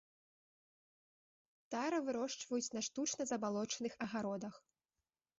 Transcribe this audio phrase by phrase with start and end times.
[1.75, 4.57] Тара вырошчваюць на штучна забалочаных агародах.